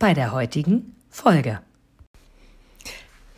[0.00, 1.60] bei der heutigen Folge.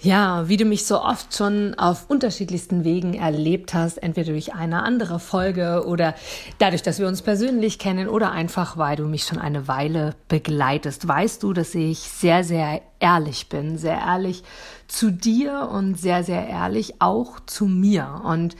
[0.00, 4.82] Ja, wie du mich so oft schon auf unterschiedlichsten Wegen erlebt hast, entweder durch eine
[4.82, 6.14] andere Folge oder
[6.59, 11.06] dadurch, dass wir uns persönlich kennen oder einfach, weil du mich schon eine Weile begleitest,
[11.06, 14.42] weißt du, dass ich sehr, sehr ehrlich bin, sehr ehrlich
[14.88, 18.23] zu dir und sehr, sehr ehrlich auch zu mir.
[18.24, 18.56] Und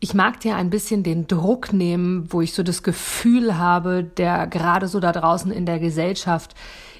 [0.00, 4.46] ich mag dir ein bisschen den Druck nehmen, wo ich so das Gefühl habe, der
[4.46, 6.54] gerade so da draußen in der Gesellschaft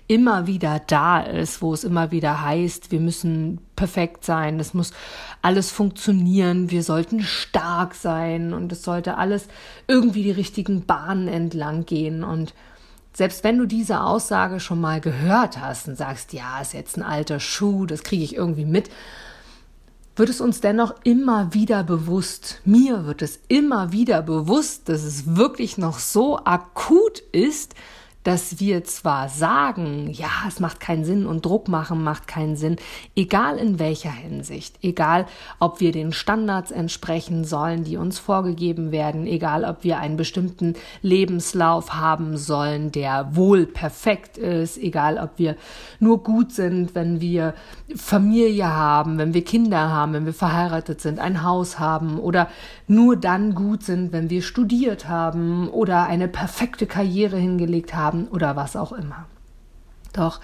[0.09, 4.93] immer wieder da ist, wo es immer wieder heißt, wir müssen perfekt sein, es muss
[5.43, 9.49] alles funktionieren, wir sollten stark sein und es sollte alles
[9.89, 12.23] irgendwie die richtigen Bahnen entlang gehen.
[12.23, 12.55] Und
[13.13, 17.03] selbst wenn du diese Aussage schon mal gehört hast und sagst, ja, ist jetzt ein
[17.03, 18.91] alter Schuh, das kriege ich irgendwie mit,
[20.15, 25.37] wird es uns dennoch immer wieder bewusst, mir wird es immer wieder bewusst, dass es
[25.37, 27.75] wirklich noch so akut ist,
[28.27, 32.75] dass wir zwar sagen, ja, es macht keinen Sinn und Druck machen macht keinen Sinn,
[33.15, 35.27] egal in welcher Hinsicht, egal
[35.61, 40.75] ob wir den Standards entsprechen sollen, die uns vorgegeben werden, egal ob wir einen bestimmten
[41.03, 45.55] Lebenslauf haben sollen, der wohl perfekt ist, egal ob wir
[46.01, 47.55] nur gut sind, wenn wir
[47.95, 52.49] Familie haben, wenn wir Kinder haben, wenn wir verheiratet sind, ein Haus haben oder
[52.89, 58.29] nur dann gut sind, wenn wir studiert haben oder eine perfekte Karriere hingelegt haben, haben
[58.29, 59.27] oder was auch immer.
[60.13, 60.41] Doch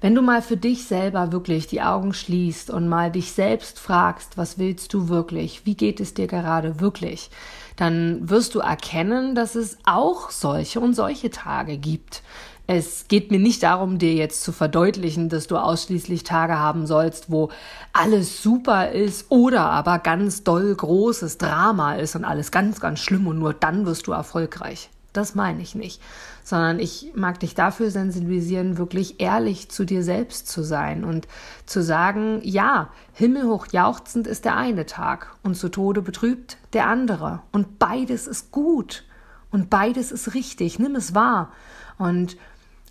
[0.00, 4.36] wenn du mal für dich selber wirklich die Augen schließt und mal dich selbst fragst,
[4.36, 7.30] was willst du wirklich, wie geht es dir gerade wirklich,
[7.76, 12.22] dann wirst du erkennen, dass es auch solche und solche Tage gibt.
[12.66, 17.30] Es geht mir nicht darum, dir jetzt zu verdeutlichen, dass du ausschließlich Tage haben sollst,
[17.30, 17.50] wo
[17.94, 23.26] alles super ist oder aber ganz doll großes Drama ist und alles ganz, ganz schlimm
[23.26, 24.90] und nur dann wirst du erfolgreich.
[25.14, 26.02] Das meine ich nicht,
[26.42, 31.28] sondern ich mag dich dafür sensibilisieren, wirklich ehrlich zu dir selbst zu sein und
[31.66, 37.42] zu sagen, ja, himmelhoch jauchzend ist der eine Tag und zu Tode betrübt der andere.
[37.52, 39.04] Und beides ist gut
[39.52, 40.80] und beides ist richtig.
[40.80, 41.52] Nimm es wahr
[41.96, 42.36] und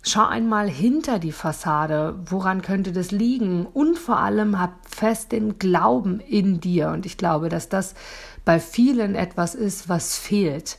[0.06, 3.64] Schau einmal hinter die Fassade, woran könnte das liegen?
[3.64, 6.90] Und vor allem hab fest den Glauben in dir.
[6.90, 7.94] Und ich glaube, dass das
[8.44, 10.76] bei vielen etwas ist, was fehlt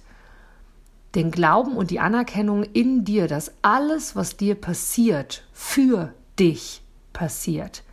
[1.16, 6.82] den Glauben und die Anerkennung in dir, dass alles, was dir passiert, für dich
[7.14, 7.84] passiert.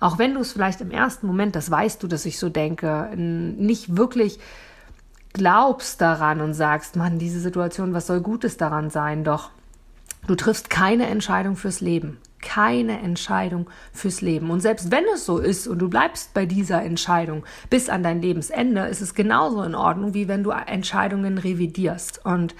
[0.00, 3.10] Auch wenn du es vielleicht im ersten Moment, das weißt du, dass ich so denke,
[3.16, 4.38] nicht wirklich
[5.32, 9.24] glaubst daran und sagst, Mann, diese Situation, was soll Gutes daran sein?
[9.24, 9.50] Doch
[10.26, 14.50] du triffst keine Entscheidung fürs Leben keine Entscheidung fürs Leben.
[14.50, 18.22] Und selbst wenn es so ist und du bleibst bei dieser Entscheidung bis an dein
[18.22, 22.24] Lebensende, ist es genauso in Ordnung, wie wenn du Entscheidungen revidierst.
[22.24, 22.54] Und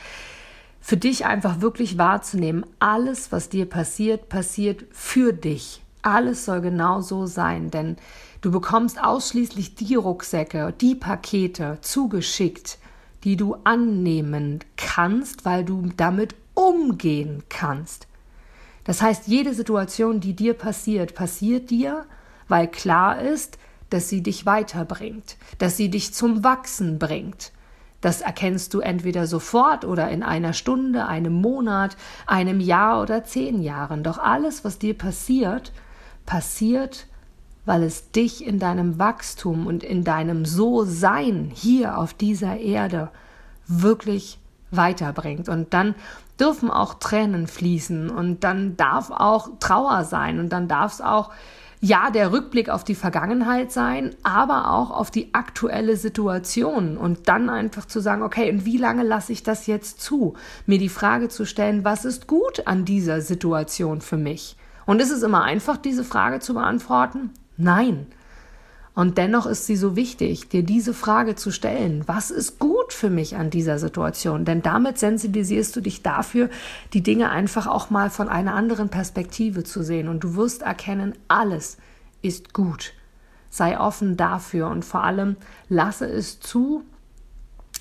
[0.82, 5.82] für dich einfach wirklich wahrzunehmen, alles, was dir passiert, passiert für dich.
[6.02, 7.96] Alles soll genau so sein, denn
[8.42, 12.78] du bekommst ausschließlich die Rucksäcke, die Pakete zugeschickt,
[13.24, 18.07] die du annehmen kannst, weil du damit umgehen kannst.
[18.88, 22.06] Das heißt, jede Situation, die dir passiert, passiert dir,
[22.48, 23.58] weil klar ist,
[23.90, 27.52] dass sie dich weiterbringt, dass sie dich zum Wachsen bringt.
[28.00, 33.60] Das erkennst du entweder sofort oder in einer Stunde, einem Monat, einem Jahr oder zehn
[33.60, 34.02] Jahren.
[34.02, 35.70] Doch alles, was dir passiert,
[36.24, 37.08] passiert,
[37.66, 43.10] weil es dich in deinem Wachstum und in deinem So-Sein hier auf dieser Erde
[43.66, 44.38] wirklich
[44.70, 45.48] weiterbringt.
[45.48, 45.94] Und dann
[46.38, 51.30] dürfen auch Tränen fließen und dann darf auch Trauer sein und dann darf es auch
[51.80, 57.48] ja, der Rückblick auf die Vergangenheit sein, aber auch auf die aktuelle Situation und dann
[57.48, 60.34] einfach zu sagen, okay, und wie lange lasse ich das jetzt zu?
[60.66, 64.56] Mir die Frage zu stellen, was ist gut an dieser Situation für mich?
[64.86, 67.30] Und ist es immer einfach, diese Frage zu beantworten?
[67.56, 68.06] Nein.
[68.98, 72.02] Und dennoch ist sie so wichtig, dir diese Frage zu stellen.
[72.08, 74.44] Was ist gut für mich an dieser Situation?
[74.44, 76.50] Denn damit sensibilisierst du dich dafür,
[76.94, 80.08] die Dinge einfach auch mal von einer anderen Perspektive zu sehen.
[80.08, 81.76] Und du wirst erkennen, alles
[82.22, 82.92] ist gut.
[83.50, 85.36] Sei offen dafür und vor allem
[85.68, 86.82] lasse es zu,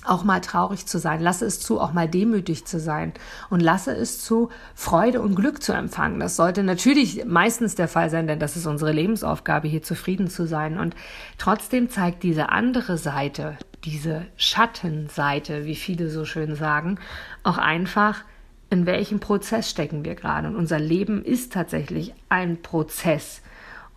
[0.04, 1.20] auch mal traurig zu sein.
[1.20, 3.12] Lasse es zu, auch mal demütig zu sein.
[3.50, 6.20] Und lasse es zu, Freude und Glück zu empfangen.
[6.20, 10.46] Das sollte natürlich meistens der Fall sein, denn das ist unsere Lebensaufgabe, hier zufrieden zu
[10.46, 10.78] sein.
[10.78, 10.94] Und
[11.36, 16.98] trotzdem zeigt diese andere Seite, diese Schattenseite, wie viele so schön sagen,
[17.42, 18.24] auch einfach,
[18.70, 20.48] in welchem Prozess stecken wir gerade.
[20.48, 23.42] Und unser Leben ist tatsächlich ein Prozess.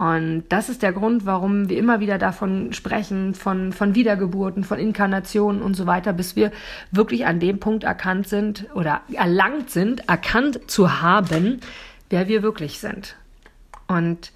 [0.01, 4.79] Und das ist der Grund, warum wir immer wieder davon sprechen, von, von Wiedergeburten, von
[4.79, 6.51] Inkarnationen und so weiter, bis wir
[6.89, 11.59] wirklich an dem Punkt erkannt sind oder erlangt sind, erkannt zu haben,
[12.09, 13.15] wer wir wirklich sind.
[13.87, 14.31] Und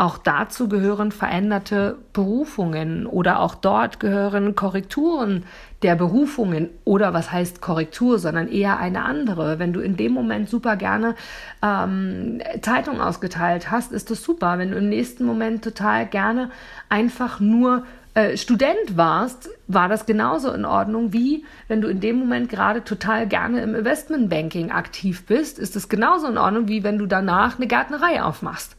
[0.00, 5.44] auch dazu gehören veränderte Berufungen oder auch dort gehören Korrekturen
[5.82, 9.58] der Berufungen oder was heißt Korrektur, sondern eher eine andere.
[9.58, 11.16] Wenn du in dem Moment super gerne
[11.62, 14.58] ähm, Zeitung ausgeteilt hast, ist das super.
[14.58, 16.50] Wenn du im nächsten Moment total gerne
[16.88, 22.18] einfach nur äh, Student warst, war das genauso in Ordnung, wie wenn du in dem
[22.18, 26.96] Moment gerade total gerne im Investmentbanking aktiv bist, ist es genauso in Ordnung, wie wenn
[26.96, 28.76] du danach eine Gärtnerei aufmachst.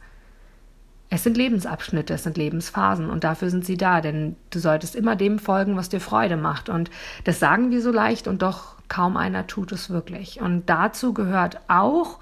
[1.14, 5.14] Es sind Lebensabschnitte, es sind Lebensphasen und dafür sind sie da, denn du solltest immer
[5.14, 6.70] dem folgen, was dir Freude macht.
[6.70, 6.90] Und
[7.24, 10.40] das sagen wir so leicht und doch kaum einer tut es wirklich.
[10.40, 12.18] Und dazu gehört auch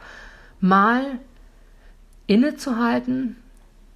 [0.58, 1.04] mal
[2.26, 3.36] innezuhalten,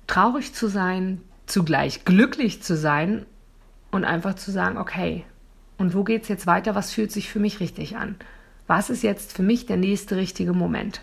[0.07, 3.27] traurig zu sein, zugleich glücklich zu sein
[3.91, 5.25] und einfach zu sagen, okay,
[5.77, 6.77] und wo geht's jetzt weiter?
[6.77, 8.15] Was fühlt sich für mich richtig an?
[8.69, 11.03] Was ist jetzt für mich der nächste richtige Moment?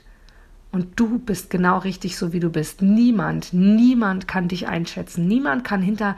[0.71, 2.81] Und du bist genau richtig so, wie du bist.
[2.81, 5.27] Niemand, niemand kann dich einschätzen.
[5.27, 6.15] Niemand kann hinter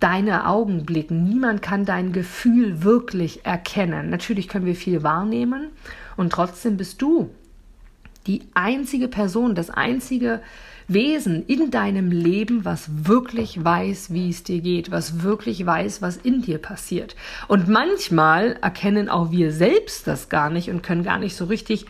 [0.00, 1.24] deine Augen blicken.
[1.24, 4.10] Niemand kann dein Gefühl wirklich erkennen.
[4.10, 5.68] Natürlich können wir viel wahrnehmen
[6.16, 7.30] und trotzdem bist du
[8.26, 10.40] die einzige Person, das einzige
[10.88, 16.16] Wesen in deinem Leben, was wirklich weiß, wie es dir geht, was wirklich weiß, was
[16.18, 17.16] in dir passiert.
[17.48, 21.86] Und manchmal erkennen auch wir selbst das gar nicht und können gar nicht so richtig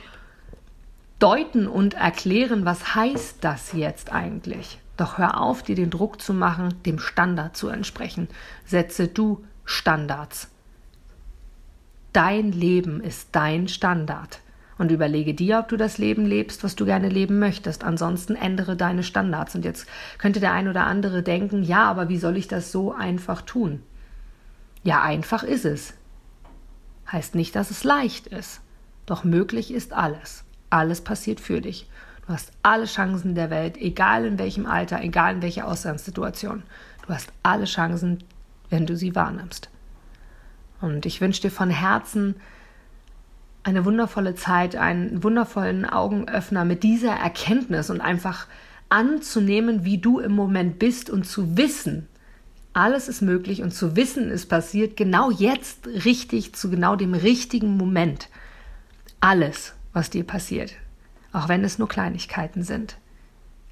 [1.25, 4.79] deuten und erklären, was heißt das jetzt eigentlich.
[4.99, 8.29] Doch hör auf, dir den Druck zu machen, dem Standard zu entsprechen.
[8.67, 10.51] Setze du Standards.
[12.13, 14.41] Dein Leben ist dein Standard.
[14.77, 17.85] Und überlege dir, ob du das Leben lebst, was du gerne leben möchtest.
[17.85, 19.55] Ansonsten ändere deine Standards.
[19.55, 19.87] Und jetzt
[20.19, 23.83] könnte der ein oder andere denken, ja, aber wie soll ich das so einfach tun?
[24.83, 25.95] Ja, einfach ist es.
[27.11, 28.61] Heißt nicht, dass es leicht ist.
[29.07, 30.45] Doch möglich ist alles
[30.75, 31.89] alles passiert für dich.
[32.27, 36.63] Du hast alle Chancen der Welt, egal in welchem Alter, egal in welcher Ausgangssituation.
[37.07, 38.25] Du hast alle Chancen,
[38.71, 39.71] wenn du sie wahrnimmst.
[40.81, 42.35] Und ich wünsche dir von Herzen
[43.63, 48.47] eine wundervolle Zeit, einen wundervollen Augenöffner mit dieser Erkenntnis und einfach
[48.89, 52.09] anzunehmen, wie du im Moment bist und zu wissen,
[52.75, 57.77] alles ist möglich und zu wissen, es passiert genau jetzt richtig zu genau dem richtigen
[57.77, 58.29] Moment.
[59.21, 60.75] Alles was dir passiert,
[61.33, 62.99] auch wenn es nur Kleinigkeiten sind.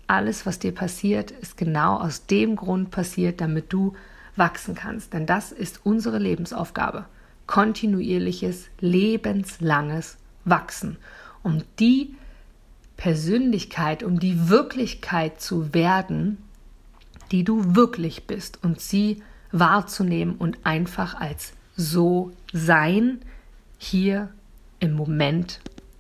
[0.07, 3.95] Alles, was dir passiert, ist genau aus dem Grund passiert, damit du
[4.37, 5.13] wachsen kannst.
[5.13, 7.05] Denn das ist unsere Lebensaufgabe.
[7.47, 10.97] Kontinuierliches, lebenslanges Wachsen.
[11.43, 12.15] Um die
[12.97, 16.39] Persönlichkeit, um die Wirklichkeit zu werden,
[17.33, 23.21] die du wirklich bist und sie wahrzunehmen und einfach als so sein
[23.79, 24.31] hier
[24.79, 25.61] im Moment